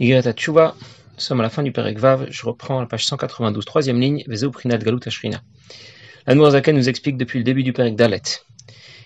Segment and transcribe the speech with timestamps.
[0.00, 3.64] Igret Tchouva, nous sommes à la fin du Perek Vav, je reprends la page 192,
[3.64, 5.40] troisième ligne, Vezeu Prinat Galut Ashrina.
[6.26, 8.22] Zaken nous explique depuis le début du Perek Dalet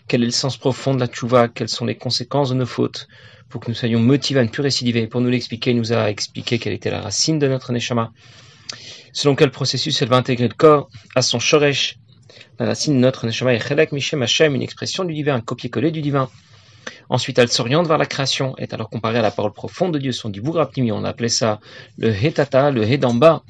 [0.08, 3.08] quel est le sens profond de la Tchouva, quelles sont les conséquences de nos fautes,
[3.50, 5.06] pour que nous soyons motivés à ne plus récidiver.
[5.06, 8.12] Pour nous l'expliquer, il nous a expliqué quelle était la racine de notre Neshama,
[9.12, 11.98] selon quel processus elle va intégrer le corps à son Shoresh?
[12.58, 15.90] La racine de notre Neshama est Chelek Mishem Hashem, une expression du divin, un copier-coller
[15.90, 16.30] du divin.
[17.08, 20.12] Ensuite, elle s'oriente vers la création, est alors comparée à la parole profonde de Dieu,
[20.12, 20.92] son Divourapnimi.
[20.92, 21.60] On appelait ça
[21.96, 23.42] le Hetata, le He d'en bas,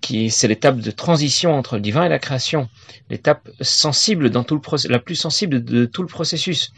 [0.00, 2.68] qui c'est l'étape de transition entre le divin et la création,
[3.08, 6.72] l'étape sensible dans tout le la plus sensible de tout le processus.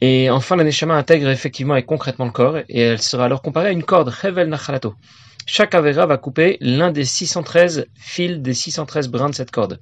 [0.00, 3.68] Et enfin, la Neshama intègre effectivement et concrètement le corps, et elle sera alors comparée
[3.68, 4.94] à une corde, Hevel Nachalato.
[5.46, 9.80] Chaque Avera va couper l'un des 613 fils des 613 brins de cette corde.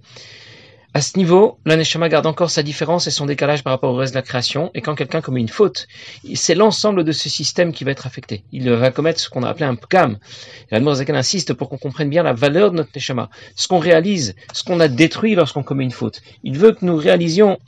[0.97, 4.15] À ce niveau, l'aneshama garde encore sa différence et son décalage par rapport au reste
[4.15, 5.89] de la création, et quand quelqu'un commet une faute,
[6.37, 8.45] c'est l'ensemble de ce système qui va être affecté.
[8.53, 10.19] Il va commettre ce qu'on a appelé un pkam.
[10.71, 14.37] Et Zakan insiste pour qu'on comprenne bien la valeur de notre neshama, ce qu'on réalise,
[14.53, 16.23] ce qu'on a détruit lorsqu'on commet une faute.
[16.45, 17.59] Il veut que nous réalisions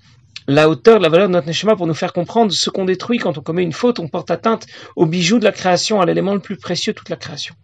[0.47, 3.37] la hauteur, la valeur de notre neshama pour nous faire comprendre ce qu'on détruit quand
[3.39, 6.39] on commet une faute, on porte atteinte au bijou de la création, à l'élément le
[6.41, 7.57] plus précieux de toute la création.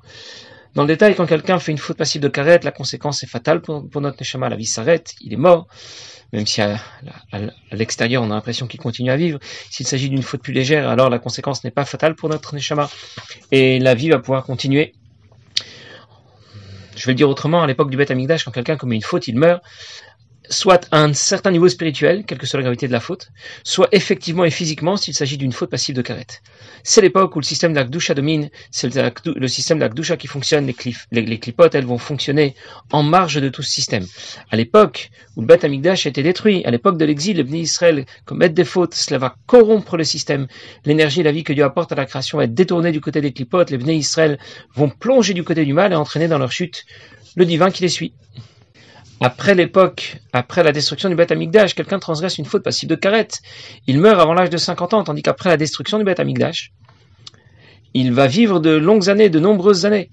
[0.75, 3.61] Dans le détail, quand quelqu'un fait une faute passive de carrette, la conséquence est fatale
[3.61, 4.49] pour, notre neshama.
[4.49, 5.67] La vie s'arrête, il est mort,
[6.33, 6.79] même si à,
[7.73, 9.39] l'extérieur on a l'impression qu'il continue à vivre.
[9.71, 12.89] S'il s'agit d'une faute plus légère, alors la conséquence n'est pas fatale pour notre neshama
[13.51, 14.95] et la vie va pouvoir continuer.
[16.97, 19.29] Je vais le dire autrement, à l'époque du Beth Amigdash, quand quelqu'un commet une faute,
[19.29, 19.63] il meurt
[20.53, 23.31] soit à un certain niveau spirituel, quelle que soit la gravité de la faute,
[23.65, 26.43] soit effectivement et physiquement s'il s'agit d'une faute passive de carette.
[26.85, 30.71] C'est l'époque où le système de la domine, c'est le, système de la qui fonctionne,
[31.11, 32.55] les, clipotes, elles vont fonctionner
[32.93, 34.07] en marge de tout ce système.
[34.51, 37.61] À l'époque où le Beth Amigdash a été détruit, à l'époque de l'exil, les Bnei
[37.61, 40.47] Israël commettent des fautes, cela va corrompre le système.
[40.85, 43.21] L'énergie et la vie que Dieu apporte à la création va être détournée du côté
[43.21, 44.39] des clipotes, les Bnei Israël
[44.75, 46.85] vont plonger du côté du mal et entraîner dans leur chute
[47.37, 48.13] le divin qui les suit
[49.23, 53.41] après l'époque, après la destruction du Beth Amigdash, quelqu'un transgresse une faute passive de carette.
[53.87, 56.73] Il meurt avant l'âge de 50 ans, tandis qu'après la destruction du Beth Amigdash,
[57.95, 60.11] il va vivre de longues années, de nombreuses années.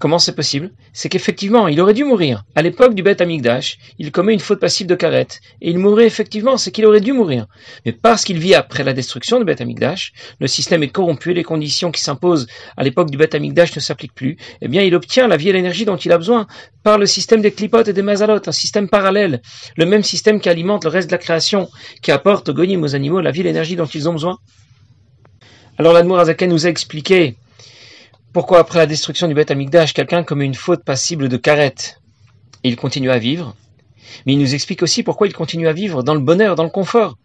[0.00, 0.70] Comment c'est possible?
[0.94, 2.44] C'est qu'effectivement, il aurait dû mourir.
[2.54, 5.40] À l'époque du Beth Amigdash, il commet une faute passive de carette.
[5.60, 7.46] Et il mourrait effectivement, c'est qu'il aurait dû mourir.
[7.84, 11.44] Mais parce qu'il vit après la destruction du Beth Amigdash, le système est corrompu, les
[11.44, 12.46] conditions qui s'imposent
[12.78, 15.52] à l'époque du Beth Amigdash ne s'appliquent plus, eh bien il obtient la vie et
[15.52, 16.46] l'énergie dont il a besoin
[16.82, 19.42] par le système des clipotes et des mazalotes, un système parallèle,
[19.76, 21.68] le même système qui alimente le reste de la création,
[22.00, 24.38] qui apporte aux goyim, aux animaux, la vie et l'énergie dont ils ont besoin.
[25.76, 27.36] Alors l'Admour Azaken nous a expliqué
[28.32, 32.00] pourquoi après la destruction du Beth Amikdash, quelqu'un commet une faute passible de carette
[32.62, 33.56] il continue à vivre
[34.26, 36.70] Mais il nous explique aussi pourquoi il continue à vivre dans le bonheur, dans le
[36.70, 37.16] confort.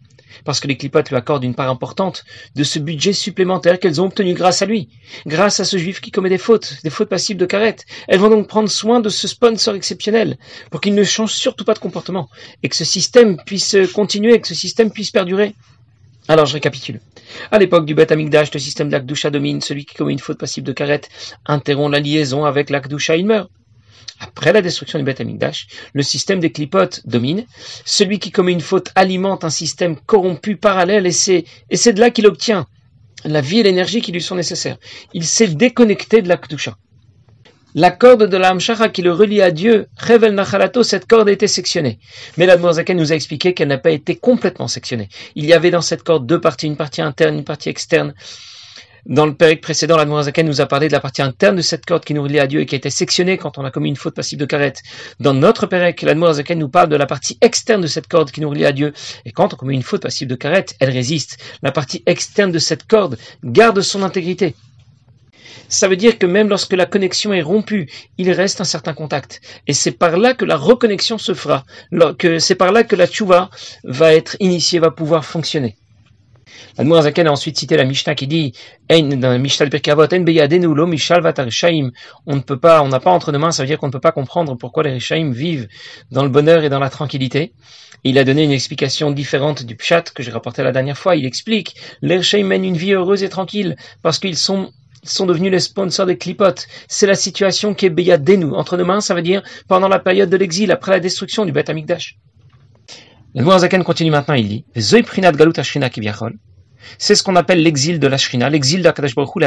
[0.44, 2.24] Parce que les clipotes lui accordent une part importante
[2.54, 4.88] de ce budget supplémentaire qu'elles ont obtenu grâce à lui,
[5.26, 7.84] grâce à ce juif qui commet des fautes, des fautes passibles de carette.
[8.08, 10.36] Elles vont donc prendre soin de ce sponsor exceptionnel
[10.70, 12.28] pour qu'il ne change surtout pas de comportement
[12.62, 15.54] et que ce système puisse continuer, que ce système puisse perdurer.
[16.28, 17.00] Alors je récapitule.
[17.52, 19.60] À l'époque du Beth Amikdash, le système d'Akdusha domine.
[19.60, 21.08] Celui qui commet une faute passive de carette
[21.46, 23.48] interrompt la liaison avec l'Akdusha, il meurt.
[24.18, 27.44] Après la destruction du Beth Amikdash, le système des clipotes domine.
[27.84, 32.00] Celui qui commet une faute alimente un système corrompu parallèle et c'est, et c'est de
[32.00, 32.66] là qu'il obtient
[33.24, 34.78] la vie et l'énergie qui lui sont nécessaires.
[35.14, 36.76] Il s'est déconnecté de l'Akdusha
[37.76, 38.56] la corde de la
[38.88, 41.98] qui le relie à Dieu, Revel Nachalato, cette corde a été sectionnée.
[42.38, 45.10] Mais la Zaken nous a expliqué qu'elle n'a pas été complètement sectionnée.
[45.34, 48.14] Il y avait dans cette corde deux parties, une partie interne, une partie externe.
[49.04, 51.84] Dans le période précédent, la Zaken nous a parlé de la partie interne de cette
[51.84, 53.90] corde qui nous relie à Dieu et qui a été sectionnée quand on a commis
[53.90, 54.80] une faute passive de carette.
[55.20, 58.40] Dans notre période, la Zaken nous parle de la partie externe de cette corde qui
[58.40, 58.94] nous relie à Dieu.
[59.26, 61.36] Et quand on commet une faute passive de carette, elle résiste.
[61.60, 64.54] La partie externe de cette corde garde son intégrité.
[65.68, 69.40] Ça veut dire que même lorsque la connexion est rompue, il reste un certain contact.
[69.66, 71.64] Et c'est par là que la reconnexion se fera,
[72.38, 73.50] c'est par là que la tchouva
[73.84, 75.76] va être initiée, va pouvoir fonctionner.
[76.78, 78.52] Zaken a ensuite cité la Mishnah qui dit
[78.88, 79.02] la on
[82.36, 84.00] ne peut pas, on n'a pas entre nos mains, ça veut dire qu'on ne peut
[84.00, 85.68] pas comprendre pourquoi les Rishaim vivent
[86.10, 87.52] dans le bonheur et dans la tranquillité.
[88.04, 91.16] Il a donné une explication différente du Pshat que j'ai rapporté la dernière fois.
[91.16, 94.70] Il explique les Rishaim mènent une vie heureuse et tranquille parce qu'ils sont
[95.08, 96.66] sont devenus les sponsors des clipotes.
[96.88, 98.52] C'est la situation qui est Beyadenu.
[98.54, 101.52] Entre nos mains, ça veut dire pendant la période de l'exil, après la destruction du
[101.52, 102.18] Beth Amikdash.
[103.34, 104.64] Le Zaken continue maintenant, il dit,
[106.98, 109.40] c'est ce qu'on appelle l'exil de la Shrina, l'exil d'Akadash Baruch Hu,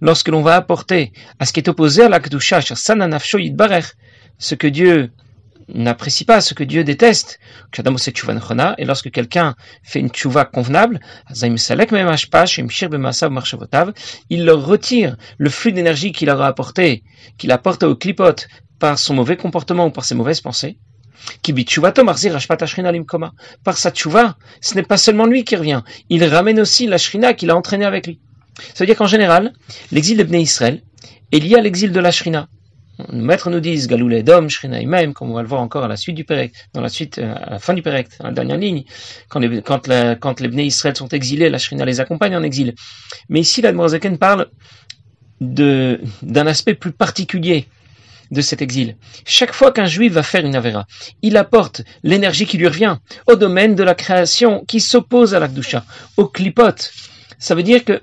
[0.00, 5.10] lorsque l'on va apporter à ce qui est opposé à la Kedusha, ce que Dieu
[5.68, 7.38] n'apprécie pas ce que Dieu déteste,
[8.78, 11.00] et lorsque quelqu'un fait une tchouva convenable,
[14.30, 17.02] il leur retire le flux d'énergie qu'il leur a apporté,
[17.36, 18.48] qu'il apporte au clipote
[18.78, 20.78] par son mauvais comportement ou par ses mauvaises pensées.
[23.64, 27.34] Par sa tchouva, ce n'est pas seulement lui qui revient, il ramène aussi la shrina
[27.34, 28.20] qu'il a entraîné avec lui.
[28.74, 29.52] Ça veut dire qu'en général,
[29.92, 30.82] l'exil de Bnei Israël
[31.32, 32.48] est lié à l'exil de la shrina.
[33.12, 34.48] Les maîtres nous disent Galoulé Dom,
[34.86, 37.18] même, comme on va le voir encore à la suite du Pérec, dans la suite,
[37.18, 38.84] euh, à la fin du Pérec, dans la dernière ligne,
[39.28, 42.74] quand les, quand, les Israël sont exilés, la Shrina les accompagne en exil.
[43.28, 43.72] Mais ici, la
[44.18, 44.48] parle
[45.40, 47.68] de, d'un aspect plus particulier
[48.30, 48.96] de cet exil.
[49.24, 50.86] Chaque fois qu'un juif va faire une avéra,
[51.22, 55.84] il apporte l'énergie qui lui revient au domaine de la création qui s'oppose à l'akdusha,
[56.16, 56.92] au clipote.
[57.38, 58.02] Ça veut dire que,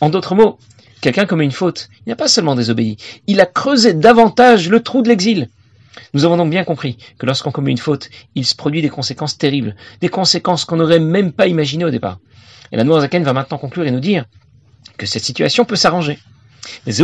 [0.00, 0.58] en d'autres mots,
[1.04, 2.96] quelqu'un commet une faute, il n'a pas seulement désobéi,
[3.26, 5.50] il a creusé davantage le trou de l'exil.
[6.14, 9.36] Nous avons donc bien compris que lorsqu'on commet une faute, il se produit des conséquences
[9.36, 12.20] terribles, des conséquences qu'on n'aurait même pas imaginées au départ.
[12.72, 14.24] Et la Zaken va maintenant conclure et nous dire
[14.96, 16.18] que cette situation peut s'arranger.
[16.86, 17.02] Les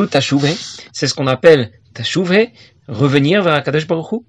[0.92, 2.54] c'est ce qu'on appelle Tachouvé,
[2.88, 4.22] revenir vers Akadosh Baruch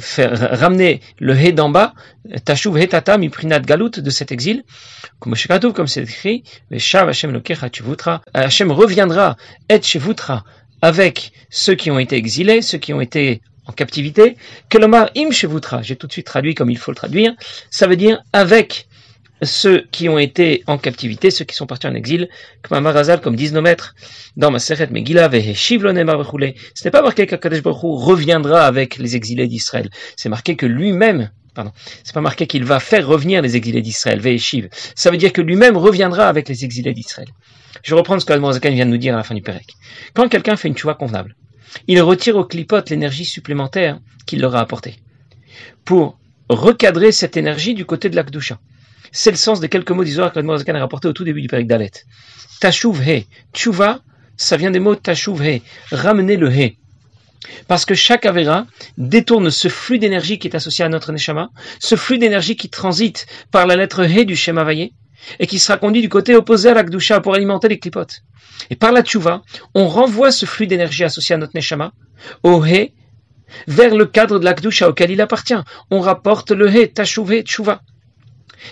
[0.00, 1.94] faire ramener le hé d'en bas,
[2.44, 4.64] Tashuv tata miprinat galut de cet exil,
[5.18, 5.34] comme
[5.74, 9.36] comme c'est écrit, Hashem reviendra
[9.68, 10.44] et shevutra
[10.82, 14.36] avec ceux qui ont été exilés, ceux qui ont été en captivité,
[14.68, 17.32] que l'omar im shevutra, j'ai tout de suite traduit comme il faut le traduire,
[17.70, 18.88] ça veut dire avec
[19.42, 22.28] ceux qui ont été en captivité, ceux qui sont partis en exil,
[22.62, 23.94] comme un marazal, comme disent nos maîtres,
[24.36, 29.88] dans ma Seret Megillah, ce n'est pas marqué qu'Akadesh reviendra avec les exilés d'Israël.
[30.16, 31.72] C'est marqué que lui-même, pardon,
[32.04, 34.68] c'est pas marqué qu'il va faire revenir les exilés d'Israël, Veheshiv.
[34.94, 37.28] Ça veut dire que lui-même reviendra avec les exilés d'Israël.
[37.82, 39.66] Je reprends ce que Zakan vient de nous dire à la fin du Pérec.
[40.14, 41.34] Quand quelqu'un fait une choix convenable,
[41.86, 44.96] il retire au clipote l'énergie supplémentaire qu'il leur a apportée.
[45.84, 48.58] Pour recadrer cette énergie du côté de l'Akdusha.
[49.12, 51.48] C'est le sens des quelques mots d'Israël que l'Admorazakan a rapporté au tout début du
[51.48, 51.90] Pérec d'Alet.
[52.60, 53.26] Tashuv he.
[53.52, 54.00] Tshuva,
[54.36, 55.62] ça vient des mots tashuv he.
[55.90, 56.76] Ramener le he.
[57.66, 58.66] Parce que chaque Avera
[58.98, 63.26] détourne ce flux d'énergie qui est associé à notre Neshama, ce flux d'énergie qui transite
[63.50, 64.92] par la lettre He du Shema Vaye,
[65.38, 68.22] et qui sera conduit du côté opposé à l'Akdusha pour alimenter les clipotes.
[68.68, 69.42] Et par la Tshuva,
[69.74, 71.92] on renvoie ce flux d'énergie associé à notre Neshama,
[72.42, 72.92] au He,
[73.66, 75.54] vers le cadre de l'Akdusha auquel il appartient.
[75.90, 77.80] On rapporte le He, Tashuv Tshuva.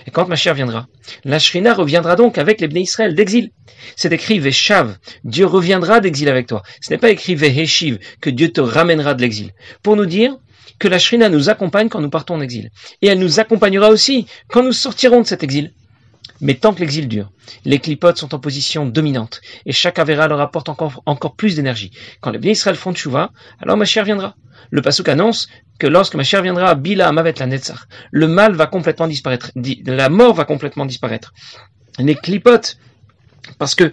[0.07, 0.87] Et quand Mashiach viendra,
[1.25, 3.51] la Shrina reviendra donc avec les Bnei Israël d'exil.
[3.97, 6.63] C'est écrit Veshav, Dieu reviendra d'exil avec toi.
[6.81, 9.53] Ce n'est pas écrit Veheshiv, que Dieu te ramènera de l'exil.
[9.83, 10.37] Pour nous dire
[10.79, 12.71] que la Shrina nous accompagne quand nous partons en exil.
[13.03, 15.73] Et elle nous accompagnera aussi quand nous sortirons de cet exil.
[16.41, 17.31] Mais tant que l'exil dure,
[17.65, 21.91] les clipotes sont en position dominante, et chaque Avera leur apporte encore, plus d'énergie.
[22.21, 24.37] Quand les Bnei Israël font Tchouva, alors Mashiach viendra.
[24.71, 25.49] Le Pasuk annonce
[25.79, 27.81] que lorsque ma chère viendra, Bila Amavet la Netzach,
[28.11, 31.33] le mal va complètement disparaître, la mort va complètement disparaître.
[31.99, 32.79] Les clipotes,
[33.59, 33.93] parce que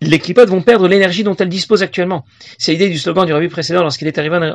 [0.00, 2.24] les clipotes vont perdre l'énergie dont elles disposent actuellement.
[2.56, 4.52] C'est l'idée du slogan du rabbi précédent lorsqu'il est arrivé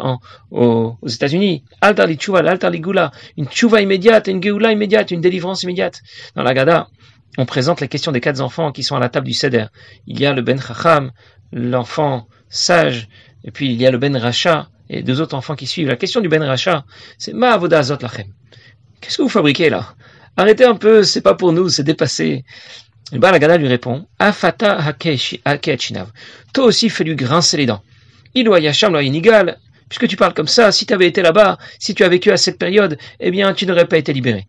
[0.52, 1.64] aux, États-Unis.
[1.82, 3.12] Altar li tshuva, altar li gula.
[3.38, 6.02] Une tshuva immédiate, une geula immédiate, une délivrance immédiate.
[6.36, 6.88] Dans la Gada,
[7.38, 9.66] on présente la question des quatre enfants qui sont à la table du Seder.
[10.08, 11.12] Il y a le Ben Chacham,
[11.52, 13.10] l'enfant sage,
[13.44, 15.88] et puis il y a le Ben Racha, et deux autres enfants qui suivent.
[15.88, 16.86] La question du Ben Racha,
[17.18, 18.28] c'est Ma Azot Lachem.
[19.02, 19.96] Qu'est-ce que vous fabriquez là?
[20.38, 22.46] Arrêtez un peu, c'est pas pour nous, c'est dépassé.
[23.12, 24.78] Et ben, la Gada lui répond Afata
[25.46, 26.12] Hakechinav.
[26.54, 27.84] Toi aussi, fais-lui grincer les dents.
[28.34, 29.58] Ilo Yasham Inigal.
[29.90, 32.38] Puisque tu parles comme ça, si tu avais été là-bas, si tu as vécu à
[32.38, 34.48] cette période, eh bien, tu n'aurais pas été libéré.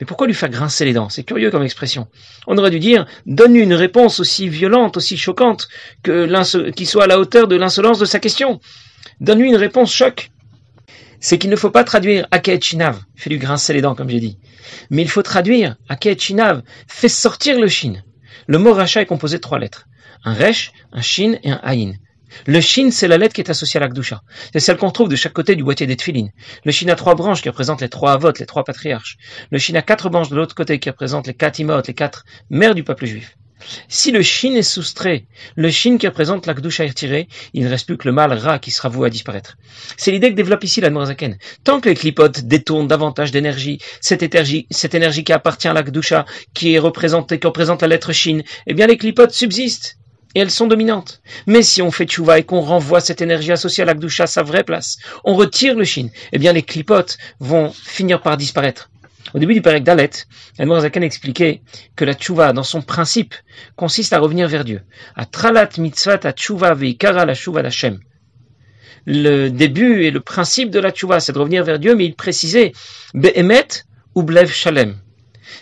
[0.00, 1.08] Mais pourquoi lui faire grincer les dents?
[1.08, 2.08] C'est curieux comme expression.
[2.46, 5.68] On aurait dû dire donne-lui une réponse aussi violente, aussi choquante,
[6.02, 8.60] que qui soit à la hauteur de l'insolence de sa question.
[9.20, 10.30] Donne-lui une réponse choc.
[11.20, 12.26] C'est qu'il ne faut pas traduire
[12.60, 14.38] Chinav, fais lui grincer les dents, comme j'ai dit.
[14.90, 15.76] Mais il faut traduire
[16.18, 17.94] Chinav, fais sortir le shin.
[18.46, 19.86] Le mot racha est composé de trois lettres.
[20.24, 21.94] Un resh, un shin et un aïn.
[22.46, 24.22] Le shin, c'est la lettre qui est associée à l'akdusha.
[24.52, 26.28] C'est celle qu'on trouve de chaque côté du boîtier des tfilin.
[26.64, 29.16] Le shin a trois branches qui représentent les trois avots, les trois patriarches.
[29.50, 32.24] Le shin a quatre branches de l'autre côté qui représentent les quatre imot, les quatre
[32.50, 33.36] mères du peuple juif.
[33.88, 37.86] Si le shin est soustrait, le shin qui représente la est retiré, il ne reste
[37.86, 39.56] plus que le mal ra qui sera voué à disparaître.
[39.96, 41.38] C'est l'idée que développe ici la Noirzaken.
[41.64, 45.82] Tant que les clipotes détournent davantage d'énergie, cette énergie, cette énergie qui appartient à la
[46.54, 49.96] qui est représentée, qui représente la lettre shin, eh bien les clipotes subsistent.
[50.34, 51.22] Et elles sont dominantes.
[51.46, 54.42] Mais si on fait tchouva et qu'on renvoie cette énergie associée à la à sa
[54.42, 58.90] vraie place, on retire le shin, eh bien les clipotes vont finir par disparaître.
[59.34, 60.10] Au début du Pérec d'Alet,
[60.58, 61.62] Zakan expliquait
[61.96, 63.34] que la tchouva, dans son principe,
[63.76, 64.82] consiste à revenir vers Dieu.
[65.30, 67.34] Tralat mitzvah à tchouva la
[69.10, 72.14] le début et le principe de la tchouva, c'est de revenir vers Dieu, mais il
[72.14, 72.72] précisait
[73.14, 73.68] Behemet
[74.14, 74.96] ou Blev Shalem.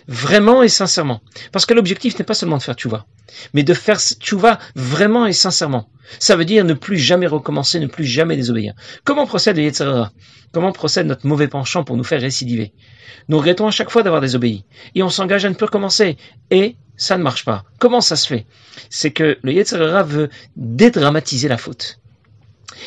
[0.08, 1.20] Vraiment et sincèrement.
[1.52, 3.06] Parce que l'objectif n'est pas seulement de faire tchouva,
[3.54, 5.88] mais de faire tchouva vraiment et sincèrement.
[6.18, 8.74] Ça veut dire ne plus jamais recommencer, ne plus jamais désobéir.
[9.04, 10.12] Comment procède le Yetzirah?
[10.52, 12.72] Comment procède notre mauvais penchant pour nous faire récidiver?
[13.28, 14.64] Nous regrettons à chaque fois d'avoir désobéi.
[14.94, 16.16] Et on s'engage à ne plus recommencer.
[16.50, 17.64] Et ça ne marche pas.
[17.78, 18.46] Comment ça se fait?
[18.88, 21.98] C'est que le Yetzirah veut dédramatiser la faute.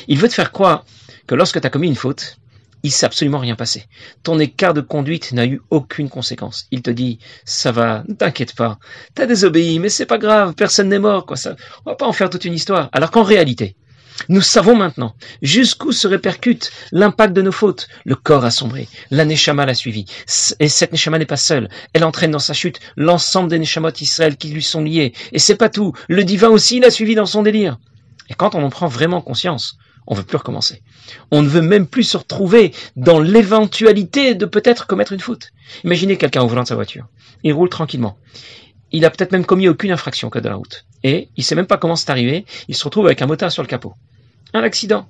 [0.07, 0.85] Il veut te faire croire
[1.27, 2.38] que lorsque tu as commis une faute,
[2.83, 3.85] il s'est absolument rien passé.
[4.23, 6.67] Ton écart de conduite n'a eu aucune conséquence.
[6.71, 8.79] Il te dit, ça va, ne t'inquiète pas.
[9.15, 11.37] T'as désobéi, mais c'est pas grave, personne n'est mort, quoi.
[11.37, 11.55] Ça,
[11.85, 12.89] on va pas en faire toute une histoire.
[12.93, 13.75] Alors qu'en réalité,
[14.27, 17.87] nous savons maintenant jusqu'où se répercute l'impact de nos fautes.
[18.03, 20.05] Le corps a sombré, la Neshama l'a suivi.
[20.59, 21.69] Et cette Neshama n'est pas seule.
[21.93, 25.13] Elle entraîne dans sa chute l'ensemble des Neshamot Israël qui lui sont liés.
[25.31, 25.93] Et c'est pas tout.
[26.09, 27.77] Le divin aussi l'a suivi dans son délire.
[28.29, 29.77] Et quand on en prend vraiment conscience,
[30.09, 30.81] on veut plus recommencer.
[31.31, 35.51] On ne veut même plus se retrouver dans l'éventualité de peut-être commettre une faute.
[35.83, 37.07] Imaginez quelqu'un au volant de sa voiture.
[37.43, 38.17] Il roule tranquillement.
[38.91, 40.85] Il a peut-être même commis aucune infraction au code de la route.
[41.03, 42.45] Et il sait même pas comment c'est arrivé.
[42.67, 43.93] Il se retrouve avec un motard sur le capot.
[44.53, 45.07] Un accident.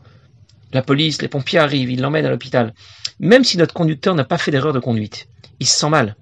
[0.73, 2.73] La police, les pompiers arrivent, ils l'emmènent à l'hôpital.
[3.19, 5.27] Même si notre conducteur n'a pas fait d'erreur de conduite,
[5.59, 6.15] il se sent mal.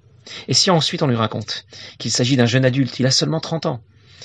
[0.46, 1.66] Et si ensuite on lui raconte
[1.98, 3.82] qu'il s'agit d'un jeune adulte, il a seulement 30 ans,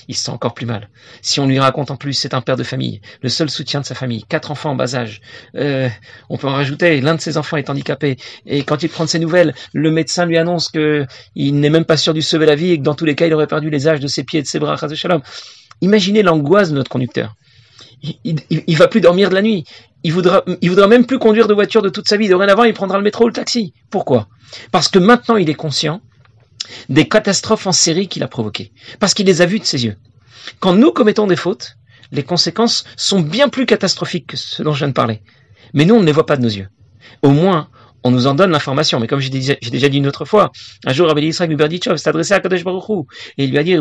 [0.07, 0.89] il se sent encore plus mal.
[1.21, 3.85] Si on lui raconte en plus, c'est un père de famille, le seul soutien de
[3.85, 5.21] sa famille, quatre enfants en bas âge.
[5.55, 5.89] Euh,
[6.29, 9.19] on peut en rajouter, l'un de ses enfants est handicapé, et quand il prend ses
[9.19, 12.71] nouvelles, le médecin lui annonce que il n'est même pas sûr de sauver la vie
[12.71, 14.43] et que dans tous les cas, il aurait perdu les âges de ses pieds et
[14.43, 14.75] de ses bras.
[15.81, 17.35] Imaginez l'angoisse de notre conducteur.
[18.23, 19.63] Il, il, va plus dormir de la nuit.
[20.03, 22.27] Il voudra, il voudra même plus conduire de voiture de toute sa vie.
[22.27, 23.73] Dorénavant, il prendra le métro ou le taxi.
[23.89, 24.27] Pourquoi?
[24.71, 26.01] Parce que maintenant, il est conscient
[26.89, 29.97] des catastrophes en série qu'il a provoquées, parce qu'il les a vues de ses yeux.
[30.59, 31.77] Quand nous commettons des fautes,
[32.11, 35.21] les conséquences sont bien plus catastrophiques que ce dont je viens de parler.
[35.73, 36.69] Mais nous, on ne les voit pas de nos yeux.
[37.21, 37.69] Au moins,
[38.03, 38.99] on nous en donne l'information.
[38.99, 39.55] Mais comme j'ai déjà,
[39.89, 40.51] dit une autre fois,
[40.85, 42.83] un jour, Rabbi Yitzhak Luberdichov s'est adressé à Kadosh Baruch
[43.37, 43.75] et il lui a dit,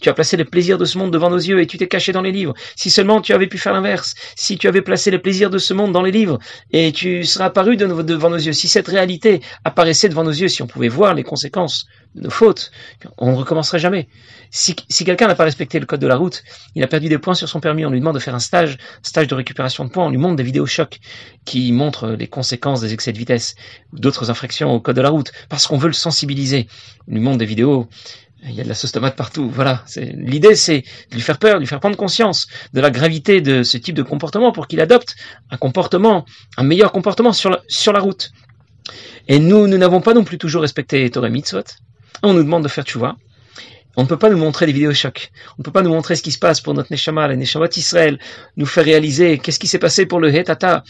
[0.00, 2.12] tu as placé les plaisirs de ce monde devant nos yeux et tu t'es caché
[2.12, 2.54] dans les livres.
[2.76, 5.74] Si seulement tu avais pu faire l'inverse, si tu avais placé les plaisirs de ce
[5.74, 6.38] monde dans les livres
[6.72, 10.62] et tu serais apparu devant nos yeux, si cette réalité apparaissait devant nos yeux, si
[10.62, 12.70] on pouvait voir les conséquences de nos fautes,
[13.18, 14.08] on ne recommencerait jamais.
[14.50, 16.42] Si, quelqu'un n'a pas respecté le code de la route,
[16.74, 18.78] il a perdu des points sur son permis, on lui demande de faire un stage,
[19.02, 20.98] stage de récupération de points, on lui montre des vidéos chocs
[21.44, 23.54] qui montrent les conséquences des excès de vitesse
[23.92, 26.66] ou d'autres infractions au code de la route, parce qu'on veut le sensibiliser.
[27.08, 27.88] On lui montre des vidéos
[28.42, 29.50] il y a de la sauce tomate partout.
[29.50, 29.84] Voilà.
[29.96, 33.62] L'idée, c'est de lui faire peur, de lui faire prendre conscience de la gravité de
[33.62, 35.14] ce type de comportement pour qu'il adopte
[35.50, 36.24] un comportement,
[36.56, 38.32] un meilleur comportement sur la, sur la route.
[39.28, 41.64] Et nous, nous n'avons pas non plus toujours respecté Torah Mitzvot.
[42.22, 43.16] On nous demande de faire vois.
[43.96, 45.30] On ne peut pas nous montrer des vidéos chocs.
[45.52, 47.66] On ne peut pas nous montrer ce qui se passe pour notre Neshama, la Neshama
[47.76, 48.18] Israël,
[48.56, 50.84] nous faire réaliser qu'est-ce qui s'est passé pour le Hetata,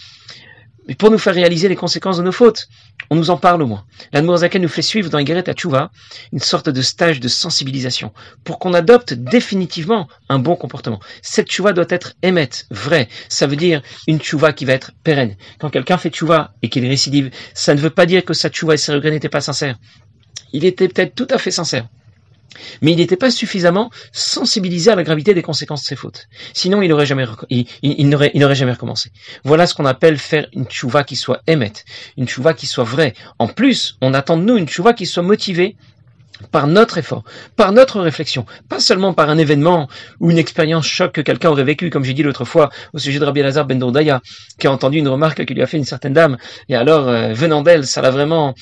[0.86, 2.68] mais pour nous faire réaliser les conséquences de nos fautes.
[3.10, 3.84] On nous en parle au moins.
[4.12, 5.90] La nous fait suivre dans Igeret Tchouva
[6.32, 8.12] une sorte de stage de sensibilisation
[8.44, 11.00] pour qu'on adopte définitivement un bon comportement.
[11.22, 13.08] Cette tchouva doit être émette, vraie.
[13.28, 15.36] Ça veut dire une tchouva qui va être pérenne.
[15.58, 18.74] Quand quelqu'un fait tchouva et qu'il récidive, ça ne veut pas dire que sa tchouva
[18.74, 19.76] et ses regrets n'étaient pas sincères
[20.52, 21.86] il était peut-être tout à fait sincère.
[22.82, 26.28] Mais il n'était pas suffisamment sensibilisé à la gravité des conséquences de ses fautes.
[26.52, 29.10] Sinon, il n'aurait jamais, recommencé.
[29.44, 31.84] Voilà ce qu'on appelle faire une tchouva qui soit émette,
[32.16, 33.14] une tchouva qui soit vraie.
[33.38, 35.76] En plus, on attend de nous une tchouva qui soit motivée
[36.50, 37.24] par notre effort,
[37.56, 39.88] par notre réflexion, pas seulement par un événement
[40.20, 43.18] ou une expérience choc que quelqu'un aurait vécu, comme j'ai dit l'autre fois au sujet
[43.18, 44.20] de Rabbi Lazar Ben Dourdaya,
[44.58, 46.36] qui a entendu une remarque que lui a fait une certaine dame,
[46.68, 48.54] et alors euh, venant d'elle, ça l'a vraiment,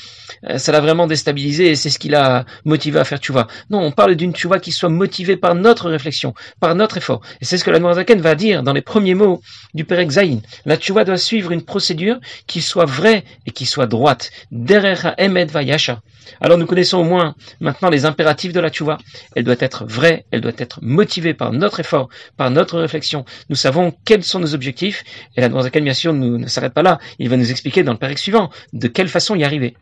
[0.49, 3.47] euh, ça l'a vraiment déstabilisé, et c'est ce qui l'a motivé à faire tchouva.
[3.71, 7.45] Non, on parle d'une tchouva qui soit motivée par notre réflexion, par notre effort, et
[7.45, 9.41] c'est ce que la Noirzaken va dire dans les premiers mots
[9.75, 10.41] du Perek Zayin.
[10.65, 14.31] La tchouva doit suivre une procédure qui soit vraie et qui soit droite.
[14.51, 16.01] Derech Emed Vayasha.
[16.41, 17.35] Alors nous connaissons au moins
[17.69, 18.97] maintenant les impératifs de la tchouva.
[19.37, 23.25] Elle doit être vraie, elle doit être motivée par notre effort, par notre réflexion.
[23.51, 25.05] Nous savons quels sont nos objectifs,
[25.37, 26.99] et la Zaken, bien sûr, nous, ne s'arrête pas là.
[27.19, 29.77] Il va nous expliquer dans le période suivant de quelle façon y arriver.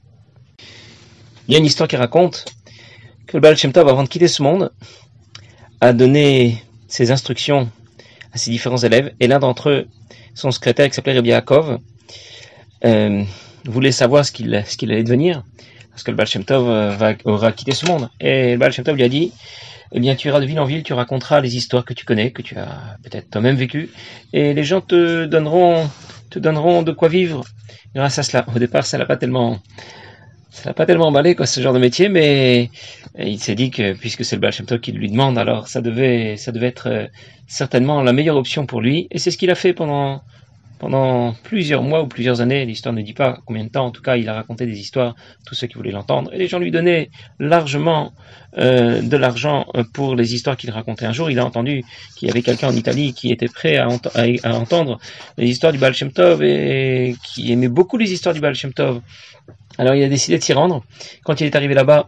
[1.46, 2.44] Il y a une histoire qui raconte
[3.28, 4.72] que le Baal avant de quitter ce monde,
[5.80, 7.70] a donné ses instructions
[8.32, 9.86] à ses différents élèves, et l'un d'entre eux,
[10.34, 11.78] son secrétaire qui s'appelait Rabbi Yaakov,
[12.84, 13.22] euh,
[13.64, 15.44] voulait savoir ce qu'il allait devenir
[15.96, 18.10] parce que le Baal euh, va, aura quitté ce monde.
[18.20, 19.32] Et le Baal lui a dit,
[19.92, 22.32] eh bien, tu iras de ville en ville, tu raconteras les histoires que tu connais,
[22.32, 23.88] que tu as peut-être toi-même vécues,
[24.34, 25.88] et les gens te donneront,
[26.28, 27.44] te donneront de quoi vivre
[27.94, 28.44] grâce à cela.
[28.54, 29.58] Au départ, ça l'a pas tellement,
[30.50, 32.68] ça l'a pas tellement emballé, quoi, ce genre de métier, mais
[33.18, 36.52] il s'est dit que puisque c'est le Baal qui lui demande, alors ça devait, ça
[36.52, 37.06] devait être euh,
[37.46, 40.20] certainement la meilleure option pour lui, et c'est ce qu'il a fait pendant
[40.78, 44.02] pendant plusieurs mois ou plusieurs années, l'histoire ne dit pas combien de temps, en tout
[44.02, 45.14] cas il a raconté des histoires,
[45.46, 48.12] tous ceux qui voulaient l'entendre, et les gens lui donnaient largement
[48.58, 51.06] euh, de l'argent euh, pour les histoires qu'il racontait.
[51.06, 51.84] Un jour il a entendu
[52.16, 53.88] qu'il y avait quelqu'un en Italie qui était prêt à,
[54.54, 54.98] entendre
[55.38, 55.94] les histoires du Baal
[56.42, 58.54] et qui aimait beaucoup les histoires du Baal.
[59.78, 60.84] Alors il a décidé de s'y rendre.
[61.24, 62.06] Quand il est arrivé là-bas,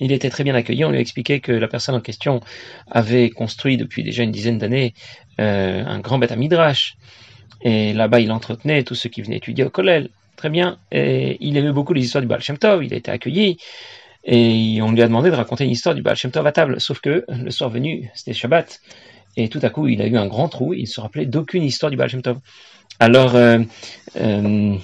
[0.00, 0.84] il était très bien accueilli.
[0.84, 2.40] On lui a expliqué que la personne en question
[2.90, 4.94] avait construit depuis déjà une dizaine d'années
[5.40, 6.96] euh, un grand bête à Midrash
[7.64, 10.08] et là-bas, il entretenait tous ceux qui venaient étudier au collège.
[10.36, 10.78] Très bien.
[10.90, 12.84] Et il aimait beaucoup les histoires du Baal Tov.
[12.84, 13.58] Il a été accueilli.
[14.24, 16.80] Et on lui a demandé de raconter une histoire du Baal Tov à table.
[16.80, 18.80] Sauf que le soir venu, c'était Shabbat.
[19.36, 20.74] Et tout à coup, il a eu un grand trou.
[20.74, 22.38] Il se rappelait d'aucune histoire du Baal Tov.
[22.98, 23.58] Alors, euh,
[24.20, 24.74] euh,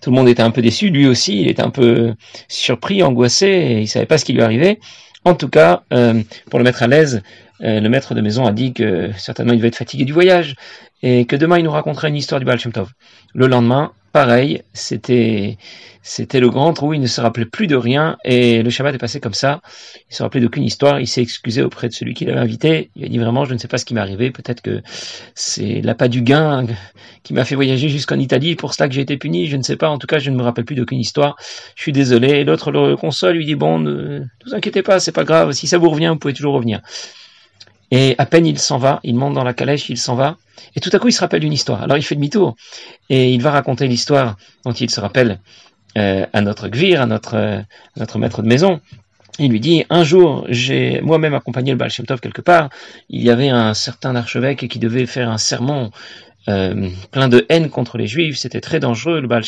[0.00, 0.90] tout le monde était un peu déçu.
[0.90, 2.14] Lui aussi, il était un peu
[2.48, 3.78] surpris, angoissé.
[3.80, 4.80] Il savait pas ce qui lui arrivait.
[5.24, 7.22] En tout cas, euh, pour le mettre à l'aise,
[7.62, 10.56] le maître de maison a dit que certainement il va être fatigué du voyage
[11.02, 12.58] et que demain il nous raconterait une histoire du Baal.
[13.34, 15.56] Le lendemain, pareil, c'était
[16.02, 18.98] c'était le grand trou, il ne se rappelait plus de rien et le Shabbat est
[18.98, 19.60] passé comme ça.
[20.10, 22.90] Il se rappelait d'aucune histoire, il s'est excusé auprès de celui qui l'avait invité.
[22.96, 24.82] Il a dit vraiment, je ne sais pas ce qui m'est arrivé, peut-être que
[25.34, 26.66] c'est l'appât du gain
[27.22, 29.76] qui m'a fait voyager jusqu'en Italie, pour cela que j'ai été puni, je ne sais
[29.76, 29.90] pas.
[29.90, 31.36] En tout cas, je ne me rappelle plus d'aucune histoire.
[31.76, 32.44] Je suis désolé.
[32.44, 35.52] L'autre le console, lui dit bon, ne, vous inquiétez pas, c'est pas grave.
[35.52, 36.80] Si ça vous revient, vous pouvez toujours revenir.
[37.90, 40.36] Et à peine il s'en va, il monte dans la calèche, il s'en va,
[40.76, 41.82] et tout à coup il se rappelle d'une histoire.
[41.82, 42.56] Alors il fait demi-tour,
[43.08, 45.40] et il va raconter l'histoire dont il se rappelle
[45.98, 47.60] euh, à notre gvir, à notre, euh,
[47.96, 48.80] notre maître de maison.
[49.38, 52.68] Il lui dit, un jour, j'ai moi-même accompagné le Baal quelque part,
[53.08, 55.90] il y avait un certain archevêque qui devait faire un sermon
[56.48, 59.42] euh, plein de haine contre les juifs, c'était très dangereux, le Baal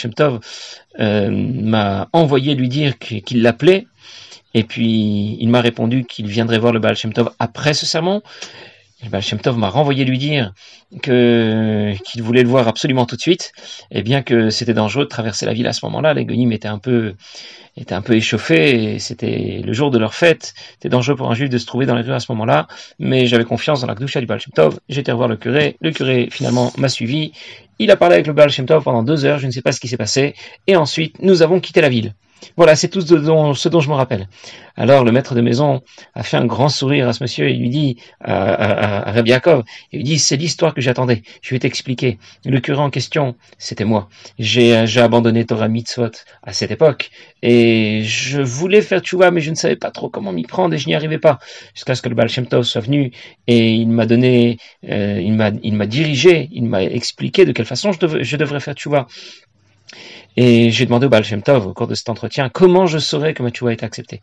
[0.99, 3.87] m'a envoyé lui dire qu'il l'appelait,
[4.55, 8.23] et puis, il m'a répondu qu'il viendrait voir le Baal Shem Tov après ce sermon.
[9.03, 10.53] Le Baal Shem m'a renvoyé lui dire
[11.03, 13.53] que qu'il voulait le voir absolument tout de suite,
[13.91, 16.15] et bien que c'était dangereux de traverser la ville à ce moment-là.
[16.15, 17.15] Les Goyim étaient un peu
[17.77, 20.55] étaient un peu échauffés, c'était le jour de leur fête.
[20.75, 22.69] C'était dangereux pour un juif de se trouver dans les rues à ce moment-là,
[22.99, 24.79] mais j'avais confiance dans la Gdusha du Baal Shem Tov.
[24.89, 25.77] J'étais revoir le curé.
[25.81, 27.33] Le curé finalement m'a suivi.
[27.79, 29.39] Il a parlé avec le Baal Shem Tov pendant deux heures.
[29.39, 30.35] Je ne sais pas ce qui s'est passé.
[30.67, 32.15] Et ensuite, nous avons quitté la ville.
[32.57, 34.29] Voilà, c'est tout ce dont, je me rappelle.
[34.77, 35.83] Alors le maître de maison
[36.15, 39.23] a fait un grand sourire à ce monsieur et lui dit, à, à, à
[39.93, 42.19] il lui dit, c'est l'histoire que j'attendais, je vais t'expliquer.
[42.45, 44.09] Le curé en question, c'était moi.
[44.39, 46.11] J'ai abandonné Torah Mitzvot
[46.43, 47.11] à cette époque
[47.43, 50.79] et je voulais faire tchouva, mais je ne savais pas trop comment m'y prendre et
[50.79, 51.39] je n'y arrivais pas.
[51.75, 53.13] Jusqu'à ce que le Baal Shem Tov soit venu
[53.47, 55.35] et il m'a donné, euh, il
[55.75, 59.07] m'a dirigé, il m'a expliqué de quelle façon je, je devrais faire tchouva.
[60.37, 63.43] Et j'ai demandé au Baal Tov au cours de cet entretien comment je saurais que
[63.43, 64.23] ma a été acceptée.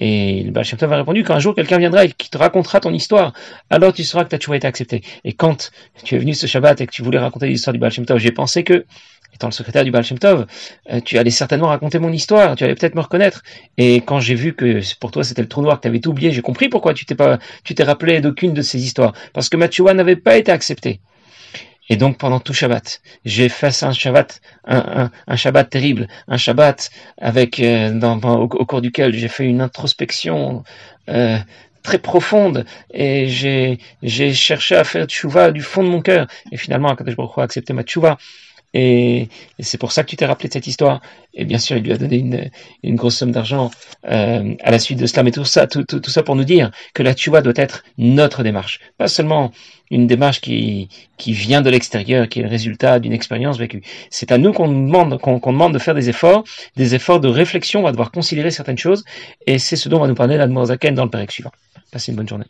[0.00, 2.92] Et le Baal Tov a répondu qu'un jour quelqu'un viendra et qui te racontera ton
[2.92, 3.32] histoire,
[3.70, 5.02] alors tu sauras que ta tchouva été acceptée.
[5.24, 5.70] Et quand
[6.04, 8.32] tu es venu ce Shabbat et que tu voulais raconter l'histoire du Baal Tov, j'ai
[8.32, 8.86] pensé que,
[9.34, 10.46] étant le secrétaire du Baal Tov,
[10.90, 13.42] euh, tu allais certainement raconter mon histoire, tu allais peut-être me reconnaître.
[13.76, 16.32] Et quand j'ai vu que pour toi c'était le trou noir, que tu avais oublié,
[16.32, 19.12] j'ai compris pourquoi tu t'es pas, tu t'es rappelé d'aucune de ces histoires.
[19.34, 21.00] Parce que ma n'avait pas été acceptée.
[21.88, 26.90] Et donc pendant tout Shabbat, j'ai fait un Shabbat, un, un, Shabbat terrible, un Shabbat
[27.18, 30.62] avec euh, dans, au, cours duquel j'ai fait une introspection
[31.08, 31.38] euh,
[31.82, 32.64] très profonde
[32.94, 36.28] et j'ai cherché à faire tchouva du fond de mon cœur.
[36.52, 38.16] Et finalement Akadosh Baruch a accepté ma tchouva
[38.74, 39.28] et,
[39.60, 41.00] c'est pour ça que tu t'es rappelé de cette histoire.
[41.34, 42.50] Et bien sûr, il lui a donné une,
[42.82, 43.70] une grosse somme d'argent
[44.08, 45.22] euh, à la suite de cela.
[45.22, 48.42] Mais tout ça, tout, tout, ça pour nous dire que la tchouva doit être notre
[48.42, 48.80] démarche.
[48.98, 49.52] Pas seulement
[49.90, 53.82] une démarche qui, qui vient de l'extérieur, qui est le résultat d'une expérience vécue.
[54.10, 56.44] C'est à nous qu'on demande, qu'on demande de faire des efforts,
[56.76, 57.80] des efforts de réflexion.
[57.80, 59.04] On va devoir considérer certaines choses.
[59.46, 61.52] Et c'est ce dont va nous parler l'Admorazaken dans le pérec suivant.
[61.90, 62.46] Passez une bonne journée.